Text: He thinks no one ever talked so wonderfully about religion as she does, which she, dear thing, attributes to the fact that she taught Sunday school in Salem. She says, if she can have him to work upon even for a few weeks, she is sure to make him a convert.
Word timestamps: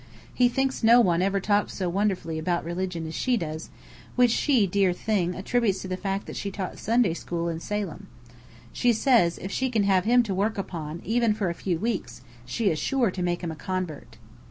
He 0.33 0.49
thinks 0.49 0.81
no 0.83 0.99
one 0.99 1.21
ever 1.21 1.39
talked 1.39 1.69
so 1.69 1.87
wonderfully 1.87 2.39
about 2.39 2.65
religion 2.65 3.05
as 3.05 3.13
she 3.13 3.37
does, 3.37 3.69
which 4.15 4.31
she, 4.31 4.65
dear 4.65 4.93
thing, 4.93 5.35
attributes 5.35 5.83
to 5.83 5.87
the 5.87 5.95
fact 5.95 6.25
that 6.25 6.35
she 6.35 6.49
taught 6.49 6.79
Sunday 6.79 7.13
school 7.13 7.47
in 7.49 7.59
Salem. 7.59 8.07
She 8.73 8.93
says, 8.93 9.37
if 9.37 9.51
she 9.51 9.69
can 9.69 9.83
have 9.83 10.05
him 10.05 10.23
to 10.23 10.33
work 10.33 10.57
upon 10.57 11.03
even 11.05 11.35
for 11.35 11.51
a 11.51 11.53
few 11.53 11.77
weeks, 11.77 12.23
she 12.47 12.71
is 12.71 12.79
sure 12.79 13.11
to 13.11 13.21
make 13.21 13.41
him 13.43 13.51
a 13.51 13.55
convert. 13.55 14.17